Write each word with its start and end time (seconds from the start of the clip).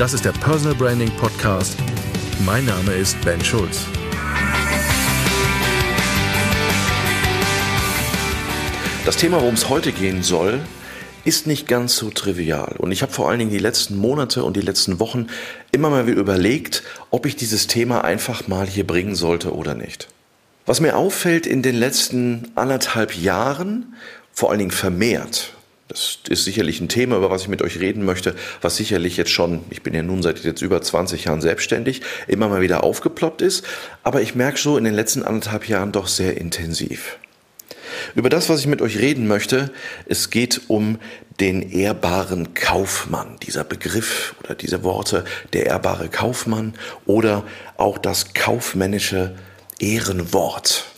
Das 0.00 0.14
ist 0.14 0.24
der 0.24 0.32
Personal 0.32 0.74
Branding 0.74 1.10
Podcast. 1.18 1.76
Mein 2.46 2.64
Name 2.64 2.94
ist 2.94 3.20
Ben 3.22 3.44
Schulz. 3.44 3.84
Das 9.04 9.18
Thema, 9.18 9.42
worum 9.42 9.52
es 9.52 9.68
heute 9.68 9.92
gehen 9.92 10.22
soll, 10.22 10.60
ist 11.26 11.46
nicht 11.46 11.68
ganz 11.68 11.96
so 11.96 12.08
trivial. 12.08 12.76
Und 12.78 12.92
ich 12.92 13.02
habe 13.02 13.12
vor 13.12 13.28
allen 13.28 13.40
Dingen 13.40 13.50
die 13.50 13.58
letzten 13.58 13.94
Monate 13.98 14.42
und 14.42 14.56
die 14.56 14.62
letzten 14.62 15.00
Wochen 15.00 15.26
immer 15.70 15.90
mal 15.90 16.06
wieder 16.06 16.16
überlegt, 16.16 16.82
ob 17.10 17.26
ich 17.26 17.36
dieses 17.36 17.66
Thema 17.66 18.02
einfach 18.02 18.48
mal 18.48 18.66
hier 18.66 18.86
bringen 18.86 19.14
sollte 19.14 19.54
oder 19.54 19.74
nicht. 19.74 20.08
Was 20.64 20.80
mir 20.80 20.96
auffällt 20.96 21.46
in 21.46 21.60
den 21.60 21.76
letzten 21.76 22.50
anderthalb 22.54 23.14
Jahren, 23.14 23.94
vor 24.32 24.48
allen 24.48 24.60
Dingen 24.60 24.70
vermehrt, 24.70 25.52
das 25.90 26.20
ist 26.28 26.44
sicherlich 26.44 26.80
ein 26.80 26.88
Thema, 26.88 27.16
über 27.16 27.30
was 27.30 27.42
ich 27.42 27.48
mit 27.48 27.62
euch 27.62 27.80
reden 27.80 28.04
möchte, 28.04 28.36
was 28.60 28.76
sicherlich 28.76 29.16
jetzt 29.16 29.32
schon, 29.32 29.64
ich 29.70 29.82
bin 29.82 29.92
ja 29.92 30.02
nun 30.02 30.22
seit 30.22 30.44
jetzt 30.44 30.62
über 30.62 30.80
20 30.80 31.24
Jahren 31.24 31.40
selbstständig, 31.40 32.02
immer 32.28 32.48
mal 32.48 32.60
wieder 32.60 32.84
aufgeploppt 32.84 33.42
ist, 33.42 33.64
aber 34.04 34.22
ich 34.22 34.36
merke 34.36 34.58
so 34.60 34.78
in 34.78 34.84
den 34.84 34.94
letzten 34.94 35.24
anderthalb 35.24 35.68
Jahren 35.68 35.90
doch 35.90 36.06
sehr 36.06 36.36
intensiv. 36.36 37.18
Über 38.14 38.28
das, 38.28 38.48
was 38.48 38.60
ich 38.60 38.66
mit 38.68 38.82
euch 38.82 38.98
reden 38.98 39.26
möchte, 39.26 39.72
es 40.06 40.30
geht 40.30 40.62
um 40.68 40.98
den 41.40 41.70
ehrbaren 41.70 42.54
Kaufmann. 42.54 43.36
Dieser 43.42 43.64
Begriff 43.64 44.36
oder 44.44 44.54
diese 44.54 44.84
Worte, 44.84 45.24
der 45.52 45.66
ehrbare 45.66 46.08
Kaufmann 46.08 46.74
oder 47.04 47.44
auch 47.76 47.98
das 47.98 48.32
kaufmännische 48.32 49.34
Ehrenwort. 49.80 50.89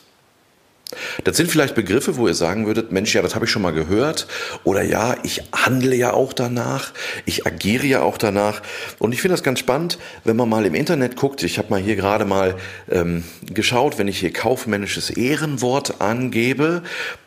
Das 1.25 1.37
sind 1.37 1.51
vielleicht 1.51 1.75
Begriffe, 1.75 2.17
wo 2.17 2.29
ihr 2.29 2.35
sagen 2.35 2.67
würdet, 2.67 2.93
Mensch, 2.93 3.15
ja, 3.15 3.23
das 3.23 3.35
habe 3.35 3.45
ich 3.45 3.51
schon 3.51 3.63
mal 3.63 3.73
gehört. 3.73 4.27
Oder 4.65 4.83
ja, 4.83 5.17
ich 5.23 5.43
handle 5.53 5.95
ja 5.95 6.13
auch 6.13 6.33
danach, 6.33 6.93
ich 7.27 7.47
agiere 7.47 7.87
ja 7.87 8.03
auch 8.03 8.19
danach. 8.19 8.63
Und 8.99 9.13
ich 9.13 9.21
finde 9.21 9.35
das 9.35 9.43
ganz 9.43 9.59
spannend, 9.59 9.99
wenn 10.25 10.37
man 10.37 10.49
mal 10.49 10.67
im 10.67 10.75
Internet 10.75 11.17
guckt. 11.17 11.43
Ich 11.43 11.59
habe 11.59 11.71
mal 11.71 11.81
hier 11.81 11.97
gerade 11.97 12.25
mal 12.25 12.57
ähm, 12.91 13.25
geschaut, 13.47 13.99
wenn 13.99 14.09
ich 14.09 14.19
hier 14.19 14.33
kaufmännisches 14.33 15.11
Ehrenwort 15.11 16.01
angebe, 16.01 16.83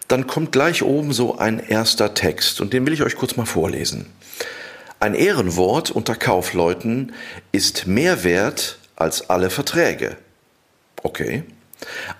dann 0.07 0.27
kommt 0.27 0.51
gleich 0.51 0.83
oben 0.83 1.13
so 1.13 1.37
ein 1.37 1.59
erster 1.59 2.13
Text. 2.13 2.61
Und 2.61 2.73
den 2.73 2.85
will 2.85 2.93
ich 2.93 3.03
euch 3.03 3.15
kurz 3.15 3.35
mal 3.35 3.45
vorlesen. 3.45 4.05
Ein 4.99 5.13
Ehrenwort 5.13 5.91
unter 5.91 6.15
Kaufleuten 6.15 7.13
ist 7.51 7.87
mehr 7.87 8.23
wert 8.23 8.79
als 8.95 9.29
alle 9.29 9.49
Verträge. 9.49 10.17
Okay. 11.03 11.43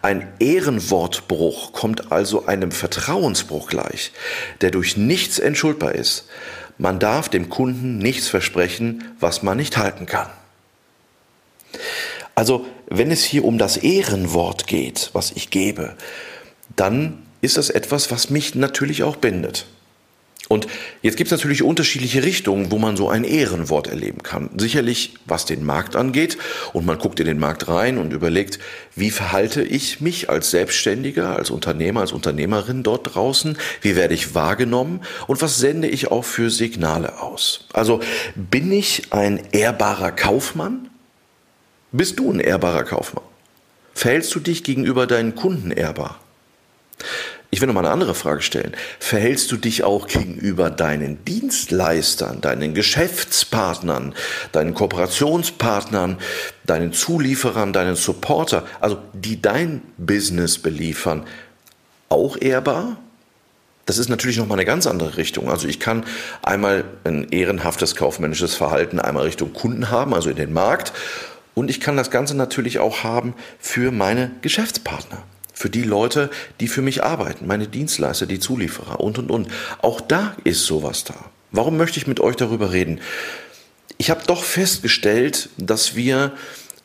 Ein 0.02 0.28
Ehrenwortbruch 0.39 1.72
kommt 1.73 2.11
also 2.11 2.45
einem 2.45 2.72
Vertrauensbruch 2.72 3.70
gleich, 3.70 4.11
der 4.61 4.72
durch 4.72 4.98
nichts 4.98 5.39
entschuldbar 5.39 5.95
ist. 5.95 6.28
Man 6.78 7.00
darf 7.00 7.30
dem 7.30 7.50
Kunden 7.50 7.98
nichts 7.98 8.28
versprechen, 8.28 9.16
was 9.20 9.44
man 9.44 9.58
nicht 9.58 9.78
halten 9.78 10.06
kann. 10.06 10.30
Also, 12.36 12.66
wenn 12.88 13.11
es 13.11 13.23
hier 13.23 13.45
um 13.45 13.58
das 13.58 13.78
Ehrenwort 13.78 14.67
geht, 14.67 15.09
was 15.14 15.31
ich 15.31 15.50
gebe, 15.50 15.95
dann 16.76 17.23
ist 17.42 17.58
das 17.58 17.70
etwas, 17.70 18.11
was 18.11 18.30
mich 18.30 18.56
natürlich 18.56 19.03
auch 19.03 19.16
bindet. 19.16 19.66
Und 20.48 20.68
jetzt 21.02 21.18
gibt 21.18 21.32
es 21.32 21.38
natürlich 21.38 21.64
unterschiedliche 21.64 22.24
Richtungen, 22.24 22.72
wo 22.72 22.78
man 22.78 22.98
so 22.98 23.10
ein 23.10 23.24
Ehrenwort 23.24 23.88
erleben 23.88 24.22
kann. 24.22 24.50
Sicherlich, 24.58 25.16
was 25.26 25.46
den 25.46 25.66
Markt 25.66 25.96
angeht. 25.96 26.38
Und 26.74 26.86
man 26.86 27.00
guckt 27.00 27.20
in 27.20 27.26
den 27.26 27.40
Markt 27.40 27.68
rein 27.68 27.98
und 27.98 28.14
überlegt, 28.14 28.60
wie 28.96 29.10
verhalte 29.10 29.64
ich 29.64 30.02
mich 30.02 30.30
als 30.30 30.52
Selbstständiger, 30.52 31.36
als 31.36 31.50
Unternehmer, 31.50 32.02
als 32.02 32.12
Unternehmerin 32.12 32.84
dort 32.84 33.16
draußen? 33.16 33.58
Wie 33.82 33.96
werde 33.96 34.14
ich 34.14 34.36
wahrgenommen? 34.36 35.02
Und 35.26 35.42
was 35.42 35.58
sende 35.58 35.88
ich 35.88 36.12
auch 36.12 36.23
für 36.23 36.52
Signale 36.52 37.22
aus? 37.22 37.68
Also, 37.73 38.02
bin 38.36 38.72
ich 38.72 39.14
ein 39.14 39.42
ehrbarer 39.52 40.12
Kaufmann? 40.12 40.90
Bist 41.92 42.20
du 42.20 42.32
ein 42.32 42.40
ehrbarer 42.40 42.84
Kaufmann? 42.84 43.23
Verhältst 43.95 44.36
du 44.36 44.39
dich 44.39 44.64
gegenüber 44.64 45.08
deinen 45.08 45.34
Kunden 45.34 45.72
ehrbar? 45.72 46.20
Ich 47.55 47.61
will 47.61 47.67
noch 47.67 47.73
mal 47.73 47.86
eine 47.86 47.92
andere 47.92 48.16
Frage 48.16 48.42
stellen. 48.42 48.73
Verhältst 48.99 49.49
du 49.49 49.55
dich 49.55 49.86
auch 49.86 50.08
gegenüber 50.08 50.70
deinen 50.70 51.23
Dienstleistern, 51.23 52.42
deinen 52.42 52.73
Geschäftspartnern, 52.73 54.14
deinen 54.52 54.73
Kooperationspartnern, 54.73 56.17
deinen 56.66 56.92
Zulieferern, 56.92 57.71
deinen 57.71 57.95
Supporter, 57.95 58.66
also 58.82 58.98
die 59.14 59.42
dein 59.42 59.82
Business 59.98 60.58
beliefern, 60.58 61.23
auch 62.10 62.36
ehrbar? 62.42 62.98
Das 63.86 63.99
ist 63.99 64.10
natürlich 64.10 64.36
noch 64.36 64.48
mal 64.48 64.55
eine 64.55 64.66
ganz 64.66 64.86
andere 64.86 65.16
Richtung. 65.16 65.49
Also 65.49 65.70
ich 65.70 65.80
kann 65.80 66.04
einmal 66.42 66.83
ein 67.05 67.30
ehrenhaftes 67.30 67.95
kaufmännisches 67.95 68.54
Verhalten 68.54 68.99
einmal 68.99 69.23
Richtung 69.23 69.54
Kunden 69.54 69.89
haben, 69.89 70.14
also 70.14 70.30
in 70.30 70.36
den 70.36 70.52
Markt, 70.52 70.92
und 71.54 71.70
ich 71.70 71.80
kann 71.80 71.95
das 71.95 72.11
Ganze 72.11 72.36
natürlich 72.36 72.80
auch 72.80 73.05
haben 73.05 73.33
für 73.60 73.92
meine 73.92 74.32
Geschäftspartner 74.42 75.23
für 75.55 75.70
die 75.70 75.83
Leute, 75.83 76.30
die 76.60 76.67
für 76.67 76.83
mich 76.83 77.04
arbeiten, 77.04 77.48
meine 77.48 77.67
Dienstleister, 77.67 78.27
die 78.27 78.39
Zulieferer 78.39 78.99
und, 78.99 79.17
und, 79.17 79.32
und. 79.32 79.48
Auch 79.82 80.02
da 80.02 80.36
ist 80.43 80.66
sowas 80.66 81.05
da. 81.05 81.16
Warum 81.52 81.77
möchte 81.77 81.98
ich 81.98 82.05
mit 82.05 82.20
euch 82.20 82.36
darüber 82.36 82.73
reden? 82.73 82.99
Ich 83.98 84.10
habe 84.10 84.21
doch 84.27 84.43
festgestellt, 84.43 85.49
dass 85.58 85.95
wir 85.95 86.33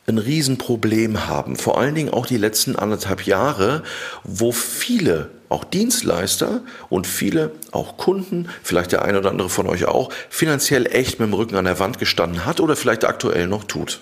ein 0.06 0.18
Riesenproblem 0.18 1.26
haben, 1.26 1.56
vor 1.56 1.78
allen 1.78 1.94
Dingen 1.94 2.10
auch 2.10 2.26
die 2.26 2.36
letzten 2.36 2.76
anderthalb 2.76 3.26
Jahre, 3.26 3.82
wo 4.22 4.52
viele, 4.52 5.30
auch 5.48 5.64
Dienstleister 5.64 6.62
und 6.88 7.08
viele, 7.08 7.50
auch 7.72 7.96
Kunden, 7.96 8.48
vielleicht 8.62 8.92
der 8.92 9.02
eine 9.02 9.18
oder 9.18 9.30
andere 9.30 9.48
von 9.48 9.66
euch 9.66 9.86
auch, 9.86 10.12
finanziell 10.28 10.86
echt 10.86 11.18
mit 11.18 11.28
dem 11.28 11.34
Rücken 11.34 11.56
an 11.56 11.64
der 11.64 11.80
Wand 11.80 11.98
gestanden 11.98 12.46
hat 12.46 12.60
oder 12.60 12.76
vielleicht 12.76 13.04
aktuell 13.04 13.48
noch 13.48 13.64
tut. 13.64 14.00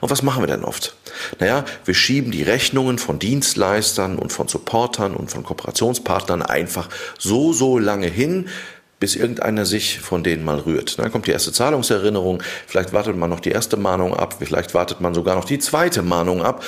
Und 0.00 0.10
was 0.10 0.22
machen 0.22 0.42
wir 0.42 0.46
denn 0.46 0.64
oft? 0.64 0.94
Naja, 1.38 1.64
wir 1.84 1.94
schieben 1.94 2.30
die 2.30 2.42
Rechnungen 2.42 2.98
von 2.98 3.18
Dienstleistern 3.18 4.18
und 4.18 4.32
von 4.32 4.48
Supportern 4.48 5.14
und 5.14 5.30
von 5.30 5.44
Kooperationspartnern 5.44 6.42
einfach 6.42 6.88
so, 7.18 7.52
so 7.52 7.78
lange 7.78 8.06
hin, 8.06 8.48
bis 8.98 9.16
irgendeiner 9.16 9.64
sich 9.64 9.98
von 9.98 10.22
denen 10.22 10.44
mal 10.44 10.58
rührt. 10.58 10.98
Dann 10.98 11.10
kommt 11.10 11.26
die 11.26 11.30
erste 11.30 11.52
Zahlungserinnerung, 11.52 12.42
vielleicht 12.66 12.92
wartet 12.92 13.16
man 13.16 13.30
noch 13.30 13.40
die 13.40 13.50
erste 13.50 13.76
Mahnung 13.76 14.14
ab, 14.14 14.36
vielleicht 14.38 14.74
wartet 14.74 15.00
man 15.00 15.14
sogar 15.14 15.36
noch 15.36 15.46
die 15.46 15.58
zweite 15.58 16.02
Mahnung 16.02 16.42
ab 16.42 16.62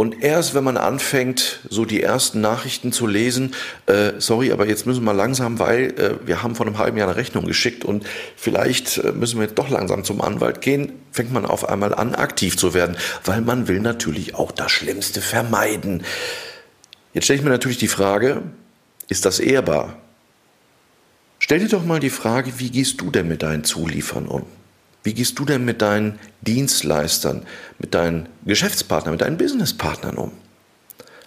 und 0.00 0.22
erst 0.22 0.54
wenn 0.54 0.64
man 0.64 0.78
anfängt, 0.78 1.60
so 1.68 1.84
die 1.84 2.02
ersten 2.02 2.40
Nachrichten 2.40 2.90
zu 2.90 3.06
lesen, 3.06 3.54
äh, 3.84 4.12
sorry, 4.16 4.50
aber 4.50 4.66
jetzt 4.66 4.86
müssen 4.86 5.04
wir 5.04 5.12
langsam, 5.12 5.58
weil 5.58 5.90
äh, 6.00 6.26
wir 6.26 6.42
haben 6.42 6.54
vor 6.54 6.64
einem 6.64 6.78
halben 6.78 6.96
Jahr 6.96 7.06
eine 7.06 7.18
Rechnung 7.18 7.44
geschickt 7.44 7.84
und 7.84 8.06
vielleicht 8.34 8.96
äh, 8.96 9.12
müssen 9.12 9.38
wir 9.38 9.46
doch 9.48 9.68
langsam 9.68 10.02
zum 10.02 10.22
Anwalt 10.22 10.62
gehen, 10.62 10.92
fängt 11.12 11.34
man 11.34 11.44
auf 11.44 11.68
einmal 11.68 11.92
an, 11.92 12.14
aktiv 12.14 12.56
zu 12.56 12.72
werden, 12.72 12.96
weil 13.26 13.42
man 13.42 13.68
will 13.68 13.80
natürlich 13.80 14.34
auch 14.36 14.52
das 14.52 14.72
Schlimmste 14.72 15.20
vermeiden. 15.20 16.02
Jetzt 17.12 17.24
stelle 17.24 17.40
ich 17.40 17.44
mir 17.44 17.50
natürlich 17.50 17.76
die 17.76 17.86
Frage, 17.86 18.40
ist 19.08 19.26
das 19.26 19.38
ehrbar? 19.38 19.98
Stell 21.40 21.58
dir 21.58 21.68
doch 21.68 21.84
mal 21.84 22.00
die 22.00 22.08
Frage, 22.08 22.54
wie 22.56 22.70
gehst 22.70 23.02
du 23.02 23.10
denn 23.10 23.28
mit 23.28 23.42
deinen 23.42 23.64
Zuliefern 23.64 24.28
um? 24.28 24.46
Wie 25.02 25.14
gehst 25.14 25.38
du 25.38 25.44
denn 25.44 25.64
mit 25.64 25.80
deinen 25.82 26.18
Dienstleistern, 26.42 27.46
mit 27.78 27.94
deinen 27.94 28.28
Geschäftspartnern, 28.44 29.14
mit 29.14 29.22
deinen 29.22 29.38
Businesspartnern 29.38 30.16
um? 30.16 30.32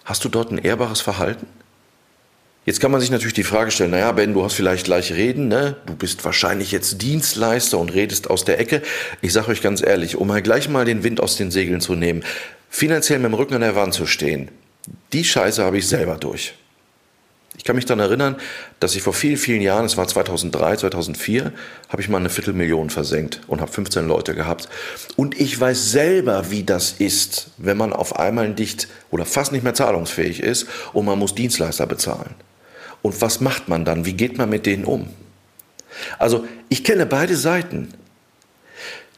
Hast 0.04 0.24
du 0.24 0.28
dort 0.28 0.52
ein 0.52 0.58
ehrbares 0.58 1.00
Verhalten? 1.00 1.46
Jetzt 2.66 2.80
kann 2.80 2.90
man 2.90 3.00
sich 3.00 3.10
natürlich 3.10 3.34
die 3.34 3.42
Frage 3.42 3.70
stellen, 3.70 3.90
naja, 3.90 4.10
Ben, 4.12 4.32
du 4.32 4.42
hast 4.42 4.54
vielleicht 4.54 4.84
gleich 4.84 5.12
reden, 5.12 5.48
ne? 5.48 5.76
du 5.84 5.94
bist 5.94 6.24
wahrscheinlich 6.24 6.72
jetzt 6.72 7.02
Dienstleister 7.02 7.78
und 7.78 7.92
redest 7.92 8.30
aus 8.30 8.44
der 8.44 8.58
Ecke. 8.58 8.80
Ich 9.20 9.34
sage 9.34 9.48
euch 9.48 9.60
ganz 9.60 9.82
ehrlich, 9.82 10.16
um 10.16 10.28
mal 10.28 10.40
gleich 10.40 10.68
mal 10.70 10.86
den 10.86 11.02
Wind 11.02 11.20
aus 11.20 11.36
den 11.36 11.50
Segeln 11.50 11.82
zu 11.82 11.94
nehmen, 11.94 12.24
finanziell 12.70 13.18
mit 13.18 13.32
dem 13.32 13.34
Rücken 13.34 13.54
an 13.54 13.60
der 13.60 13.76
Wand 13.76 13.92
zu 13.92 14.06
stehen, 14.06 14.50
die 15.12 15.24
Scheiße 15.24 15.62
habe 15.62 15.78
ich 15.78 15.86
selber 15.86 16.16
durch. 16.16 16.54
Ich 17.56 17.62
kann 17.62 17.76
mich 17.76 17.86
daran 17.86 18.00
erinnern, 18.00 18.36
dass 18.80 18.96
ich 18.96 19.02
vor 19.02 19.14
vielen, 19.14 19.36
vielen 19.36 19.62
Jahren, 19.62 19.86
es 19.86 19.96
war 19.96 20.08
2003, 20.08 20.76
2004, 20.76 21.52
habe 21.88 22.02
ich 22.02 22.08
mal 22.08 22.18
eine 22.18 22.28
Viertelmillion 22.28 22.90
versenkt 22.90 23.40
und 23.46 23.60
habe 23.60 23.70
15 23.70 24.06
Leute 24.08 24.34
gehabt. 24.34 24.68
Und 25.16 25.40
ich 25.40 25.58
weiß 25.58 25.92
selber, 25.92 26.50
wie 26.50 26.64
das 26.64 26.92
ist, 26.92 27.48
wenn 27.56 27.76
man 27.76 27.92
auf 27.92 28.18
einmal 28.18 28.52
dicht 28.52 28.88
oder 29.10 29.24
fast 29.24 29.52
nicht 29.52 29.62
mehr 29.62 29.74
zahlungsfähig 29.74 30.40
ist 30.40 30.66
und 30.92 31.04
man 31.04 31.18
muss 31.18 31.34
Dienstleister 31.34 31.86
bezahlen. 31.86 32.34
Und 33.02 33.20
was 33.20 33.40
macht 33.40 33.68
man 33.68 33.84
dann? 33.84 34.04
Wie 34.04 34.14
geht 34.14 34.36
man 34.36 34.50
mit 34.50 34.66
denen 34.66 34.84
um? 34.84 35.08
Also 36.18 36.46
ich 36.68 36.82
kenne 36.82 37.06
beide 37.06 37.36
Seiten. 37.36 37.94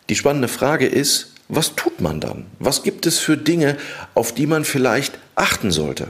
Die 0.08 0.16
spannende 0.16 0.48
Frage 0.48 0.86
ist, 0.86 1.32
was 1.48 1.74
tut 1.74 2.00
man 2.00 2.20
dann? 2.20 2.46
Was 2.58 2.82
gibt 2.82 3.06
es 3.06 3.18
für 3.18 3.36
Dinge, 3.36 3.76
auf 4.14 4.34
die 4.34 4.46
man 4.46 4.64
vielleicht 4.64 5.18
achten 5.36 5.70
sollte? 5.70 6.08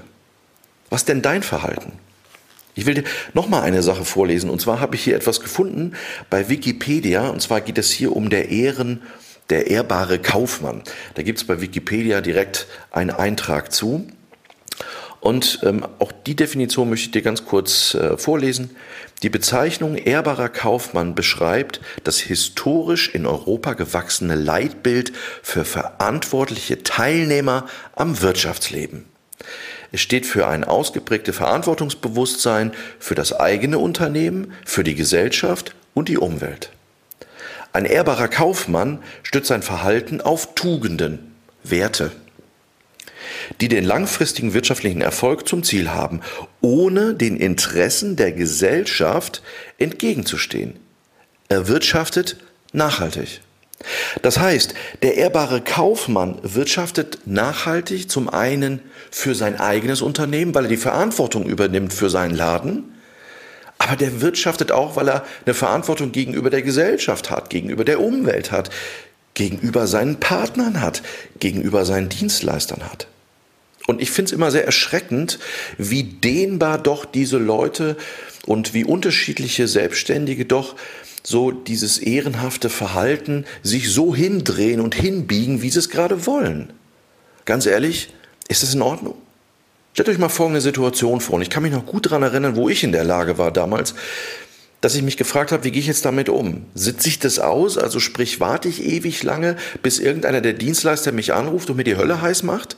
Was 0.91 1.05
denn 1.05 1.23
dein 1.23 1.43
Verhalten? 1.43 1.93
Ich 2.77 2.85
will 2.85 2.95
dir 2.95 3.05
nochmal 3.33 3.63
eine 3.63 3.83
Sache 3.83 4.05
vorlesen. 4.05 4.51
Und 4.51 4.61
zwar 4.61 4.81
habe 4.81 4.95
ich 4.95 5.03
hier 5.03 5.17
etwas 5.17 5.41
gefunden 5.41 5.95
bei 6.29 6.49
Wikipedia. 6.51 7.29
Und 7.29 7.41
zwar 7.41 7.63
geht 7.63 7.79
es 7.79 7.91
hier 7.91 8.15
um 8.15 8.29
der 8.29 8.51
Ehren, 8.51 9.03
der 9.49 9.69
ehrbare 9.69 10.19
Kaufmann. 10.19 10.83
Da 11.15 11.23
gibt 11.23 11.39
es 11.39 11.45
bei 11.45 11.61
Wikipedia 11.61 12.21
direkt 12.21 12.67
einen 12.91 13.11
Eintrag 13.11 13.73
zu. 13.73 14.07
Und 15.21 15.61
ähm, 15.63 15.87
auch 15.99 16.13
die 16.13 16.37
Definition 16.37 16.91
möchte 16.91 17.07
ich 17.07 17.11
dir 17.13 17.23
ganz 17.23 17.47
kurz 17.47 17.95
äh, 17.95 18.19
vorlesen. 18.19 18.77
Die 19.23 19.31
Bezeichnung 19.31 19.97
ehrbarer 19.97 20.51
Kaufmann 20.51 21.15
beschreibt 21.15 21.81
das 22.05 22.19
historisch 22.21 23.09
in 23.15 23.25
Europa 23.25 23.73
gewachsene 23.73 24.35
Leitbild 24.35 25.13
für 25.43 25.65
verantwortliche 25.65 26.83
Teilnehmer 26.83 27.67
am 27.95 28.21
Wirtschaftsleben. 28.21 29.07
Es 29.97 30.03
steht 30.03 30.27
für 30.27 30.47
ein 30.47 30.63
ausgeprägte 30.63 31.33
Verantwortungsbewusstsein 31.33 32.73
für 32.99 33.15
das 33.15 33.33
eigene 33.33 33.79
Unternehmen, 33.79 34.53
für 34.67 34.85
die 34.85 34.95
Gesellschaft 34.95 35.75
und 35.95 36.11
die 36.11 36.19
Umwelt. 36.19 36.71
Ein 37.73 37.87
ehrbarer 37.87 38.29
Kaufmann 38.29 39.03
stützt 39.23 39.49
sein 39.49 39.63
Verhalten 39.63 40.21
auf 40.21 40.55
Tugenden, 40.55 41.35
Werte, 41.65 42.13
die 43.63 43.69
den 43.69 43.85
langfristigen 43.85 44.53
wirtschaftlichen 44.53 45.01
Erfolg 45.01 45.49
zum 45.49 45.63
Ziel 45.63 45.89
haben, 45.89 46.21
ohne 46.61 47.15
den 47.15 47.39
Interessen 47.39 48.17
der 48.17 48.33
Gesellschaft 48.33 49.41
entgegenzustehen. 49.79 50.79
Er 51.49 51.69
wirtschaftet 51.69 52.37
nachhaltig. 52.75 53.41
Das 54.23 54.39
heißt, 54.39 54.75
der 55.03 55.17
ehrbare 55.17 55.61
Kaufmann 55.61 56.39
wirtschaftet 56.43 57.19
nachhaltig 57.27 58.11
zum 58.11 58.29
einen 58.29 58.81
für 59.11 59.35
sein 59.35 59.61
eigenes 59.61 60.03
Unternehmen, 60.03 60.55
weil 60.55 60.65
er 60.65 60.71
die 60.71 60.77
Verantwortung 60.77 61.47
übernimmt 61.47 61.93
für 61.93 62.11
seinen 62.11 62.35
Laden, 62.35 62.97
aber 63.79 63.97
der 63.97 64.21
wirtschaftet 64.21 64.73
auch, 64.73 64.97
weil 64.97 65.09
er 65.09 65.25
eine 65.45 65.55
Verantwortung 65.55 66.13
gegenüber 66.13 66.51
der 66.51 66.63
Gesellschaft 66.63 67.31
hat, 67.31 67.51
gegenüber 67.51 67.85
der 67.85 68.01
Umwelt 68.01 68.51
hat, 68.51 68.71
gegenüber 69.35 69.87
seinen 69.87 70.19
Partnern 70.19 70.81
hat, 70.81 71.03
gegenüber 71.39 71.85
seinen 71.85 72.09
Dienstleistern 72.09 72.83
hat. 72.85 73.07
Und 73.87 74.01
ich 74.03 74.11
finde 74.11 74.31
es 74.31 74.33
immer 74.33 74.51
sehr 74.51 74.65
erschreckend, 74.65 75.39
wie 75.79 76.03
dehnbar 76.03 76.79
doch 76.79 77.05
diese 77.05 77.39
Leute 77.39 77.97
und 78.47 78.75
wie 78.75 78.85
unterschiedliche 78.85 79.69
Selbstständige 79.69 80.47
doch 80.47 80.75
so 81.27 81.51
dieses 81.51 81.99
ehrenhafte 81.99 82.71
Verhalten 82.71 83.47
sich 83.65 83.91
so 83.91 84.15
hindrehen 84.15 84.81
und 84.81 84.95
hinbiegen, 84.95 85.61
wie 85.61 85.71
sie 85.71 85.81
es 85.81 85.91
gerade 85.91 86.25
wollen. 86.25 86.73
Ganz 87.45 87.67
ehrlich, 87.67 88.15
ist 88.47 88.63
es 88.63 88.75
in 88.75 88.83
Ordnung? 88.83 89.17
Stellt 89.93 90.09
euch 90.09 90.19
mal 90.19 90.29
folgende 90.29 90.61
Situation 90.61 91.21
vor. 91.21 91.35
Und 91.35 91.43
ich 91.43 91.51
kann 91.51 91.65
mich 91.65 91.73
noch 91.73 91.85
gut 91.85 92.07
daran 92.07 92.23
erinnern, 92.23 92.55
wo 92.55 92.69
ich 92.69 92.85
in 92.85 92.93
der 92.93 93.03
Lage 93.03 93.39
war 93.39 93.51
damals, 93.51 93.97
dass 94.81 94.95
ich 94.95 95.03
mich 95.03 95.17
gefragt 95.17 95.51
habe, 95.51 95.65
wie 95.65 95.73
gehe 95.73 95.81
ich 95.81 95.89
jetzt 95.89 96.05
damit 96.05 96.29
um? 96.29 96.65
Sitze 96.77 97.09
ich 97.09 97.19
das 97.19 97.41
aus? 97.41 97.77
Also 97.77 97.99
sprich, 97.99 98.39
warte 98.39 98.69
ich 98.69 98.85
ewig 98.85 99.25
lange, 99.25 99.57
bis 99.83 99.99
irgendeiner 99.99 100.41
der 100.41 100.53
Dienstleister 100.53 101.11
mich 101.11 101.35
anruft 101.35 101.71
und 101.71 101.77
mir 101.77 101.85
die 101.85 101.97
Hölle 101.97 102.23
heiß 102.23 102.45
macht? 102.45 102.77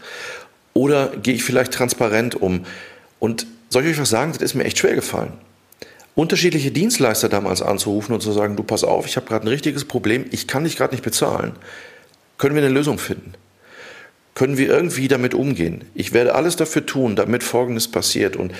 Oder 0.73 1.09
gehe 1.09 1.35
ich 1.35 1.45
vielleicht 1.45 1.73
transparent 1.73 2.35
um? 2.35 2.65
Und 3.19 3.47
soll 3.69 3.85
ich 3.85 3.91
euch 3.91 4.01
was 4.01 4.09
sagen? 4.09 4.33
Das 4.33 4.41
ist 4.41 4.55
mir 4.55 4.65
echt 4.65 4.79
schwer 4.79 4.95
gefallen. 4.95 5.35
Unterschiedliche 6.19 6.71
Dienstleister 6.71 7.29
damals 7.29 7.63
anzurufen 7.63 8.13
und 8.13 8.21
zu 8.21 8.33
sagen, 8.33 8.57
du 8.57 8.65
pass 8.65 8.83
auf, 8.83 9.07
ich 9.07 9.17
habe 9.17 9.27
gerade 9.27 9.47
ein 9.47 9.49
richtiges 9.49 9.85
Problem, 9.85 10.25
ich 10.31 10.49
kann 10.49 10.65
dich 10.65 10.77
gerade 10.77 10.95
nicht 10.95 11.05
bezahlen. 11.05 11.53
Können 12.39 12.55
wir 12.55 12.63
eine 12.63 12.73
Lösung 12.73 12.99
finden? 12.99 13.35
können 14.39 14.57
wir 14.57 14.69
irgendwie 14.69 15.09
damit 15.09 15.35
umgehen. 15.35 15.85
Ich 15.97 16.13
werde 16.13 16.37
alles 16.37 16.55
dafür 16.55 16.87
tun, 16.87 17.17
damit 17.17 17.43
Folgendes 17.43 17.89
passiert. 17.89 18.37
Und 18.37 18.53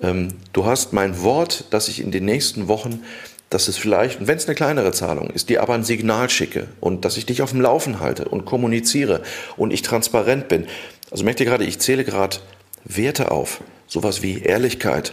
ähm, 0.00 0.28
du 0.54 0.64
hast 0.64 0.94
mein 0.94 1.20
Wort, 1.22 1.66
dass 1.68 1.88
ich 1.88 2.00
in 2.00 2.10
den 2.10 2.24
nächsten 2.24 2.66
Wochen, 2.66 3.04
dass 3.50 3.68
es 3.68 3.76
vielleicht, 3.76 4.26
wenn 4.26 4.38
es 4.38 4.46
eine 4.46 4.54
kleinere 4.54 4.90
Zahlung 4.92 5.28
ist, 5.28 5.50
dir 5.50 5.62
aber 5.62 5.74
ein 5.74 5.84
Signal 5.84 6.30
schicke 6.30 6.68
und 6.80 7.04
dass 7.04 7.18
ich 7.18 7.26
dich 7.26 7.42
auf 7.42 7.50
dem 7.50 7.60
Laufen 7.60 8.00
halte 8.00 8.24
und 8.24 8.46
kommuniziere 8.46 9.20
und 9.58 9.70
ich 9.70 9.82
transparent 9.82 10.48
bin. 10.48 10.66
Also 11.10 11.24
merkt 11.24 11.40
gerade, 11.40 11.64
ich 11.64 11.78
zähle 11.78 12.04
gerade 12.04 12.38
Werte 12.86 13.30
auf, 13.30 13.60
sowas 13.86 14.22
wie 14.22 14.40
Ehrlichkeit, 14.40 15.12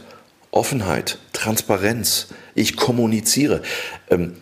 Offenheit, 0.56 1.20
Transparenz. 1.34 2.28
Ich 2.56 2.78
kommuniziere. 2.78 3.62
Ähm, 4.10 4.38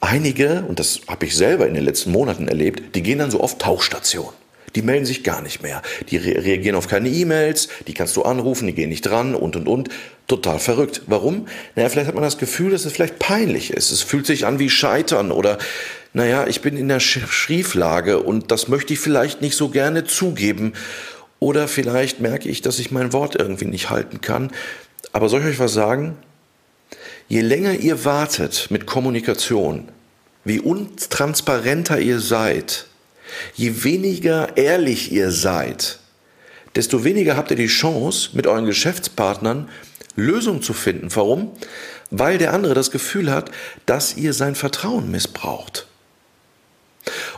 einige, 0.00 0.62
und 0.68 0.78
das 0.78 1.00
habe 1.08 1.26
ich 1.26 1.36
selber 1.36 1.66
in 1.66 1.74
den 1.74 1.84
letzten 1.84 2.12
Monaten 2.12 2.46
erlebt, 2.46 2.94
die 2.94 3.02
gehen 3.02 3.18
dann 3.18 3.32
so 3.32 3.40
auf 3.40 3.58
Tauchstation. 3.58 4.32
Die 4.76 4.82
melden 4.82 5.06
sich 5.06 5.24
gar 5.24 5.42
nicht 5.42 5.62
mehr. 5.62 5.82
Die 6.10 6.16
re 6.16 6.44
reagieren 6.44 6.76
auf 6.76 6.86
keine 6.86 7.08
E-Mails, 7.08 7.68
die 7.88 7.94
kannst 7.94 8.16
du 8.16 8.22
anrufen, 8.22 8.66
die 8.66 8.74
gehen 8.74 8.90
nicht 8.90 9.02
dran 9.02 9.34
und 9.34 9.56
und 9.56 9.66
und. 9.66 9.88
Total 10.28 10.60
verrückt. 10.60 11.02
Warum? 11.06 11.48
Naja, 11.74 11.88
vielleicht 11.88 12.06
hat 12.06 12.14
man 12.14 12.22
das 12.22 12.38
Gefühl, 12.38 12.70
dass 12.70 12.84
es 12.84 12.92
vielleicht 12.92 13.18
peinlich 13.18 13.72
ist. 13.72 13.90
Es 13.90 14.02
fühlt 14.02 14.26
sich 14.26 14.46
an 14.46 14.60
wie 14.60 14.70
Scheitern 14.70 15.32
oder, 15.32 15.58
naja, 16.12 16.46
ich 16.46 16.60
bin 16.60 16.76
in 16.76 16.86
der 16.86 17.00
Schieflage 17.00 18.20
und 18.20 18.52
das 18.52 18.68
möchte 18.68 18.92
ich 18.92 19.00
vielleicht 19.00 19.42
nicht 19.42 19.56
so 19.56 19.70
gerne 19.70 20.04
zugeben. 20.04 20.74
Oder 21.40 21.66
vielleicht 21.66 22.20
merke 22.20 22.48
ich, 22.48 22.62
dass 22.62 22.78
ich 22.78 22.90
mein 22.90 23.12
Wort 23.12 23.36
irgendwie 23.36 23.66
nicht 23.66 23.90
halten 23.90 24.20
kann. 24.20 24.50
Aber 25.12 25.28
soll 25.28 25.40
ich 25.40 25.46
euch 25.46 25.58
was 25.58 25.72
sagen? 25.72 26.16
Je 27.28 27.40
länger 27.40 27.74
ihr 27.74 28.04
wartet 28.04 28.68
mit 28.70 28.86
Kommunikation, 28.86 29.88
wie 30.44 30.60
untransparenter 30.60 31.98
ihr 31.98 32.20
seid, 32.20 32.86
Je 33.54 33.84
weniger 33.84 34.56
ehrlich 34.56 35.12
ihr 35.12 35.30
seid, 35.30 35.98
desto 36.74 37.04
weniger 37.04 37.36
habt 37.36 37.50
ihr 37.50 37.56
die 37.56 37.66
Chance, 37.66 38.30
mit 38.34 38.46
euren 38.46 38.66
Geschäftspartnern 38.66 39.68
Lösungen 40.16 40.62
zu 40.62 40.72
finden. 40.72 41.08
Warum? 41.14 41.52
Weil 42.10 42.38
der 42.38 42.52
andere 42.52 42.74
das 42.74 42.90
Gefühl 42.90 43.30
hat, 43.30 43.50
dass 43.86 44.16
ihr 44.16 44.32
sein 44.32 44.54
Vertrauen 44.54 45.10
missbraucht. 45.10 45.86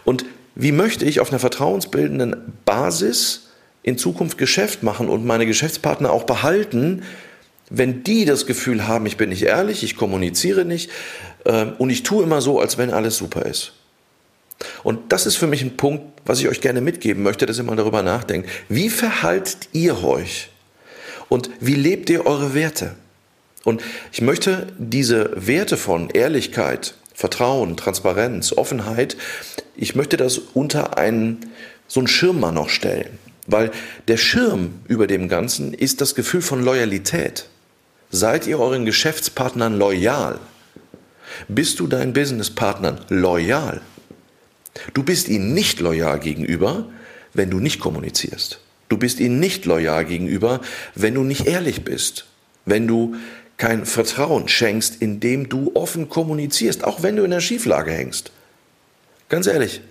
Und 0.04 0.24
wie 0.54 0.72
möchte 0.72 1.04
ich 1.04 1.20
auf 1.20 1.30
einer 1.30 1.38
vertrauensbildenden 1.38 2.54
Basis 2.64 3.48
in 3.82 3.98
Zukunft 3.98 4.38
Geschäft 4.38 4.82
machen 4.82 5.08
und 5.08 5.24
meine 5.24 5.46
Geschäftspartner 5.46 6.10
auch 6.10 6.24
behalten, 6.24 7.02
wenn 7.70 8.02
die 8.02 8.24
das 8.24 8.46
Gefühl 8.46 8.86
haben, 8.86 9.06
ich 9.06 9.16
bin 9.16 9.30
nicht 9.30 9.42
ehrlich, 9.42 9.82
ich 9.82 9.96
kommuniziere 9.96 10.64
nicht 10.64 10.90
äh, 11.44 11.66
und 11.78 11.90
ich 11.90 12.02
tue 12.02 12.24
immer 12.24 12.40
so, 12.42 12.60
als 12.60 12.76
wenn 12.76 12.90
alles 12.90 13.16
super 13.16 13.46
ist. 13.46 13.72
Und 14.82 15.12
das 15.12 15.24
ist 15.24 15.36
für 15.36 15.46
mich 15.46 15.62
ein 15.62 15.76
Punkt, 15.76 16.04
was 16.26 16.40
ich 16.40 16.48
euch 16.48 16.60
gerne 16.60 16.80
mitgeben 16.80 17.22
möchte, 17.22 17.46
dass 17.46 17.58
ihr 17.58 17.64
mal 17.64 17.76
darüber 17.76 18.02
nachdenkt. 18.02 18.50
Wie 18.68 18.90
verhaltet 18.90 19.68
ihr 19.72 20.04
euch? 20.04 20.50
Und 21.28 21.50
wie 21.60 21.76
lebt 21.76 22.10
ihr 22.10 22.26
eure 22.26 22.54
Werte? 22.54 22.96
Und 23.64 23.82
ich 24.12 24.20
möchte 24.20 24.66
diese 24.78 25.30
Werte 25.34 25.76
von 25.76 26.10
Ehrlichkeit, 26.10 26.94
Vertrauen, 27.14 27.76
Transparenz, 27.76 28.52
Offenheit, 28.52 29.16
ich 29.76 29.94
möchte 29.94 30.16
das 30.16 30.38
unter 30.38 30.98
einen, 30.98 31.50
so 31.86 32.00
einen 32.00 32.08
Schirm 32.08 32.40
mal 32.40 32.52
noch 32.52 32.68
stellen. 32.68 33.18
Weil 33.46 33.70
der 34.08 34.16
Schirm 34.16 34.80
über 34.88 35.06
dem 35.06 35.28
Ganzen 35.28 35.74
ist 35.74 36.00
das 36.00 36.14
Gefühl 36.14 36.42
von 36.42 36.62
Loyalität. 36.62 37.46
Seid 38.12 38.48
ihr 38.48 38.58
euren 38.58 38.84
Geschäftspartnern 38.86 39.78
loyal? 39.78 40.40
Bist 41.46 41.78
du 41.78 41.86
deinen 41.86 42.12
Businesspartnern 42.12 43.04
loyal? 43.08 43.80
Du 44.94 45.04
bist 45.04 45.28
ihnen 45.28 45.54
nicht 45.54 45.78
loyal 45.78 46.18
gegenüber, 46.18 46.86
wenn 47.34 47.50
du 47.50 47.60
nicht 47.60 47.78
kommunizierst. 47.78 48.58
Du 48.88 48.98
bist 48.98 49.20
ihnen 49.20 49.38
nicht 49.38 49.64
loyal 49.64 50.04
gegenüber, 50.04 50.60
wenn 50.96 51.14
du 51.14 51.22
nicht 51.22 51.46
ehrlich 51.46 51.84
bist, 51.84 52.26
wenn 52.64 52.88
du 52.88 53.14
kein 53.58 53.86
Vertrauen 53.86 54.48
schenkst, 54.48 55.00
indem 55.00 55.48
du 55.48 55.70
offen 55.74 56.08
kommunizierst, 56.08 56.82
auch 56.82 57.04
wenn 57.04 57.14
du 57.14 57.22
in 57.22 57.30
der 57.30 57.40
Schieflage 57.40 57.92
hängst. 57.92 58.32
Ganz 59.28 59.46
ehrlich, 59.46 59.82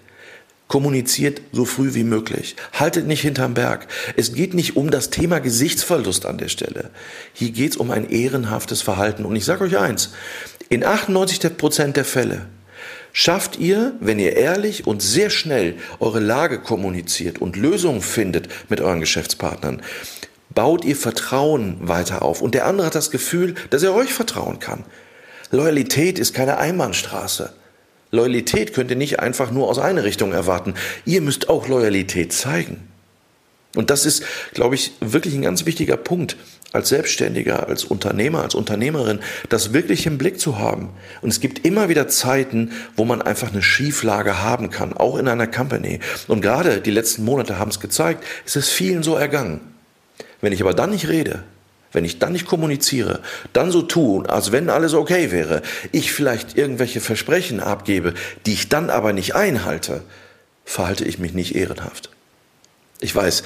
kommuniziert 0.69 1.41
so 1.51 1.65
früh 1.65 1.93
wie 1.95 2.05
möglich. 2.05 2.55
Haltet 2.71 3.07
nicht 3.07 3.21
hinterm 3.21 3.55
Berg. 3.55 3.87
Es 4.15 4.33
geht 4.33 4.53
nicht 4.53 4.77
um 4.77 4.91
das 4.91 5.09
Thema 5.09 5.39
Gesichtsverlust 5.39 6.25
an 6.25 6.37
der 6.37 6.47
Stelle. 6.47 6.91
Hier 7.33 7.49
geht 7.49 7.71
es 7.71 7.77
um 7.77 7.91
ein 7.91 8.09
ehrenhaftes 8.09 8.81
Verhalten. 8.81 9.25
Und 9.25 9.35
ich 9.35 9.43
sage 9.43 9.65
euch 9.65 9.77
eins, 9.77 10.13
in 10.69 10.85
98 10.85 11.57
Prozent 11.57 11.97
der 11.97 12.05
Fälle 12.05 12.45
schafft 13.11 13.57
ihr, 13.57 13.93
wenn 13.99 14.19
ihr 14.19 14.35
ehrlich 14.37 14.85
und 14.85 15.01
sehr 15.01 15.31
schnell 15.31 15.75
eure 15.99 16.19
Lage 16.19 16.59
kommuniziert 16.59 17.39
und 17.39 17.55
Lösungen 17.55 18.01
findet 18.01 18.47
mit 18.69 18.79
euren 18.79 18.99
Geschäftspartnern, 18.99 19.81
baut 20.53 20.85
ihr 20.85 20.95
Vertrauen 20.95 21.77
weiter 21.81 22.21
auf 22.21 22.43
und 22.43 22.53
der 22.53 22.67
andere 22.67 22.85
hat 22.85 22.95
das 22.95 23.09
Gefühl, 23.09 23.55
dass 23.71 23.81
er 23.81 23.95
euch 23.95 24.13
vertrauen 24.13 24.59
kann. 24.59 24.85
Loyalität 25.49 26.19
ist 26.19 26.35
keine 26.35 26.59
Einbahnstraße. 26.59 27.53
Loyalität 28.11 28.73
könnt 28.73 28.89
ihr 28.91 28.97
nicht 28.97 29.19
einfach 29.19 29.51
nur 29.51 29.67
aus 29.67 29.79
einer 29.79 30.03
Richtung 30.03 30.31
erwarten. 30.31 30.73
Ihr 31.05 31.21
müsst 31.21 31.49
auch 31.49 31.67
Loyalität 31.67 32.33
zeigen. 32.33 32.87
Und 33.75 33.91
das 33.91 34.05
ist, 34.05 34.23
glaube 34.53 34.75
ich, 34.75 34.93
wirklich 34.99 35.35
ein 35.35 35.43
ganz 35.43 35.65
wichtiger 35.67 35.95
Punkt 35.95 36.37
als 36.71 36.89
Selbstständiger, 36.89 37.67
als 37.67 37.83
Unternehmer, 37.83 38.41
als 38.41 38.55
Unternehmerin, 38.55 39.19
das 39.49 39.73
wirklich 39.73 40.05
im 40.07 40.17
Blick 40.17 40.39
zu 40.39 40.57
haben. 40.57 40.89
Und 41.21 41.29
es 41.29 41.39
gibt 41.39 41.65
immer 41.65 41.89
wieder 41.89 42.07
Zeiten, 42.07 42.71
wo 42.95 43.05
man 43.05 43.21
einfach 43.21 43.51
eine 43.51 43.61
Schieflage 43.61 44.41
haben 44.41 44.71
kann, 44.71 44.93
auch 44.93 45.17
in 45.17 45.27
einer 45.27 45.47
Company. 45.47 45.99
Und 46.27 46.41
gerade 46.41 46.81
die 46.81 46.91
letzten 46.91 47.25
Monate 47.25 47.59
haben 47.59 47.69
es 47.69 47.79
gezeigt, 47.79 48.23
es 48.45 48.55
ist 48.55 48.69
vielen 48.69 49.03
so 49.03 49.15
ergangen. 49.15 49.61
Wenn 50.41 50.53
ich 50.53 50.61
aber 50.61 50.73
dann 50.73 50.91
nicht 50.91 51.07
rede, 51.07 51.43
wenn 51.91 52.05
ich 52.05 52.19
dann 52.19 52.33
nicht 52.33 52.45
kommuniziere, 52.45 53.21
dann 53.53 53.71
so 53.71 53.81
tue, 53.81 54.29
als 54.29 54.51
wenn 54.51 54.69
alles 54.69 54.93
okay 54.93 55.31
wäre, 55.31 55.61
ich 55.91 56.11
vielleicht 56.11 56.57
irgendwelche 56.57 57.01
Versprechen 57.01 57.59
abgebe, 57.59 58.13
die 58.45 58.53
ich 58.53 58.69
dann 58.69 58.89
aber 58.89 59.13
nicht 59.13 59.35
einhalte, 59.35 60.03
verhalte 60.65 61.05
ich 61.05 61.17
mich 61.19 61.33
nicht 61.33 61.55
ehrenhaft. 61.55 62.09
Ich 63.01 63.15
weiß, 63.15 63.43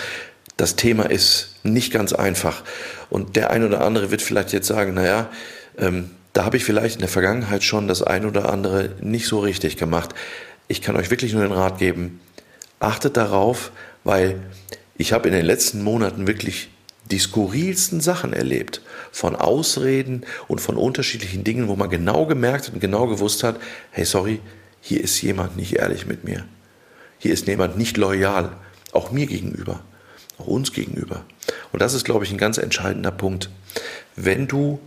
das 0.57 0.75
Thema 0.75 1.09
ist 1.09 1.55
nicht 1.63 1.91
ganz 1.91 2.13
einfach. 2.13 2.63
Und 3.09 3.35
der 3.35 3.49
ein 3.51 3.63
oder 3.63 3.81
andere 3.81 4.11
wird 4.11 4.21
vielleicht 4.21 4.53
jetzt 4.53 4.67
sagen, 4.67 4.93
naja, 4.93 5.29
ähm, 5.77 6.11
da 6.33 6.45
habe 6.45 6.57
ich 6.57 6.65
vielleicht 6.65 6.95
in 6.95 7.01
der 7.01 7.09
Vergangenheit 7.09 7.63
schon 7.63 7.87
das 7.87 8.01
ein 8.01 8.25
oder 8.25 8.51
andere 8.51 8.89
nicht 9.01 9.27
so 9.27 9.39
richtig 9.39 9.77
gemacht. 9.77 10.13
Ich 10.67 10.81
kann 10.81 10.95
euch 10.95 11.11
wirklich 11.11 11.33
nur 11.33 11.43
den 11.43 11.51
Rat 11.51 11.77
geben, 11.77 12.19
achtet 12.79 13.17
darauf, 13.17 13.71
weil 14.03 14.39
ich 14.97 15.13
habe 15.13 15.27
in 15.27 15.33
den 15.33 15.45
letzten 15.45 15.83
Monaten 15.83 16.27
wirklich 16.27 16.69
die 17.13 17.19
skurrilsten 17.19 18.01
Sachen 18.01 18.33
erlebt. 18.33 18.81
Von 19.11 19.35
Ausreden 19.35 20.25
und 20.47 20.59
von 20.59 20.77
unterschiedlichen 20.77 21.43
Dingen, 21.43 21.67
wo 21.67 21.75
man 21.75 21.89
genau 21.89 22.25
gemerkt 22.25 22.71
und 22.73 22.79
genau 22.79 23.05
gewusst 23.07 23.43
hat, 23.43 23.59
hey, 23.91 24.03
sorry, 24.03 24.41
hier 24.81 25.01
ist 25.01 25.21
jemand 25.21 25.55
nicht 25.55 25.73
ehrlich 25.73 26.07
mit 26.07 26.23
mir. 26.23 26.45
Hier 27.19 27.31
ist 27.31 27.47
jemand 27.47 27.77
nicht 27.77 27.97
loyal, 27.97 28.57
auch 28.91 29.11
mir 29.11 29.27
gegenüber, 29.27 29.81
auch 30.39 30.47
uns 30.47 30.73
gegenüber. 30.73 31.23
Und 31.71 31.81
das 31.81 31.93
ist, 31.93 32.03
glaube 32.03 32.25
ich, 32.25 32.31
ein 32.31 32.39
ganz 32.39 32.57
entscheidender 32.57 33.11
Punkt. 33.11 33.49
Wenn 34.15 34.47
du 34.47 34.79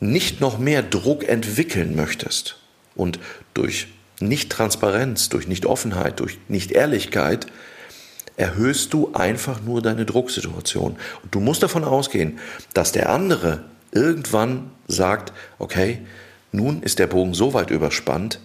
nicht 0.00 0.40
noch 0.40 0.58
mehr 0.58 0.82
Druck 0.82 1.28
entwickeln 1.28 1.94
möchtest 1.94 2.58
und 2.96 3.20
durch 3.54 3.86
Nicht-Transparenz, 4.18 5.28
durch 5.28 5.46
Nicht-Offenheit, 5.46 6.18
durch 6.18 6.38
Nicht-Ehrlichkeit 6.48 7.46
erhöhst 8.36 8.92
du 8.92 9.12
einfach 9.14 9.60
nur 9.62 9.82
deine 9.82 10.04
Drucksituation. 10.04 10.96
Und 11.22 11.34
du 11.34 11.40
musst 11.40 11.62
davon 11.62 11.84
ausgehen, 11.84 12.38
dass 12.74 12.92
der 12.92 13.10
andere 13.10 13.64
irgendwann 13.92 14.70
sagt, 14.88 15.32
okay, 15.58 16.00
nun 16.52 16.82
ist 16.82 16.98
der 16.98 17.06
Bogen 17.06 17.34
so 17.34 17.54
weit 17.54 17.70
überspannt, 17.70 18.40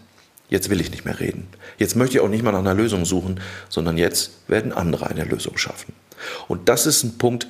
jetzt 0.50 0.69
will 0.69 0.81
ich 0.81 0.91
nicht 0.91 1.05
mehr 1.05 1.19
reden. 1.19 1.48
Jetzt 1.77 1.95
möchte 1.95 2.17
ich 2.17 2.21
auch 2.21 2.29
nicht 2.29 2.43
mal 2.43 2.51
nach 2.51 2.60
einer 2.60 2.74
Lösung 2.74 3.05
suchen, 3.05 3.39
sondern 3.69 3.98
jetzt 3.98 4.31
werden 4.48 4.71
andere 4.71 5.07
eine 5.07 5.24
Lösung 5.24 5.57
schaffen. 5.57 5.93
Und 6.48 6.69
das 6.69 6.86
ist 6.86 7.03
ein 7.03 7.17
Punkt, 7.17 7.48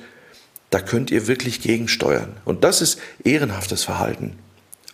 da 0.70 0.80
könnt 0.80 1.10
ihr 1.10 1.26
wirklich 1.26 1.60
gegensteuern. 1.60 2.32
Und 2.44 2.64
das 2.64 2.80
ist 2.80 2.98
ehrenhaftes 3.24 3.84
Verhalten. 3.84 4.38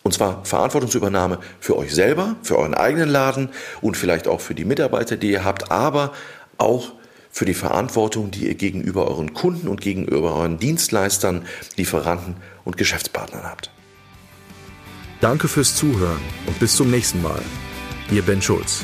Und 0.03 0.13
zwar 0.13 0.43
Verantwortungsübernahme 0.45 1.39
für 1.59 1.77
euch 1.77 1.93
selber, 1.93 2.35
für 2.41 2.57
euren 2.57 2.73
eigenen 2.73 3.09
Laden 3.09 3.49
und 3.81 3.95
vielleicht 3.95 4.27
auch 4.27 4.41
für 4.41 4.55
die 4.55 4.65
Mitarbeiter, 4.65 5.17
die 5.17 5.31
ihr 5.31 5.43
habt, 5.43 5.71
aber 5.71 6.13
auch 6.57 6.93
für 7.31 7.45
die 7.45 7.53
Verantwortung, 7.53 8.31
die 8.31 8.47
ihr 8.47 8.55
gegenüber 8.55 9.07
euren 9.07 9.33
Kunden 9.33 9.67
und 9.67 9.81
gegenüber 9.81 10.35
euren 10.35 10.57
Dienstleistern, 10.57 11.45
Lieferanten 11.75 12.35
und 12.65 12.77
Geschäftspartnern 12.77 13.43
habt. 13.43 13.71
Danke 15.21 15.47
fürs 15.47 15.75
Zuhören 15.75 16.21
und 16.47 16.59
bis 16.59 16.75
zum 16.75 16.89
nächsten 16.89 17.21
Mal. 17.21 17.41
Ihr 18.11 18.21
Ben 18.21 18.41
Schulz. 18.41 18.83